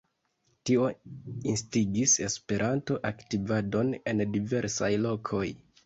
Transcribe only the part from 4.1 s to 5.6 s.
en diversaj lokoj.